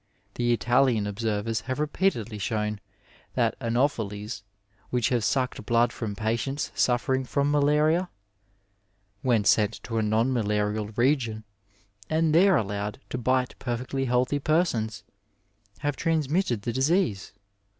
[0.33, 2.79] The Italian observers have repeatedly shown
[3.35, 4.41] that Anopheles
[4.89, 8.09] which have sucked blood from patients suffering from malaria,
[9.21, 11.43] when sent to a non malarial region,
[12.09, 15.03] and there allowed to bite perfectly healthy persons,
[15.81, 17.31] have transmitted the disease.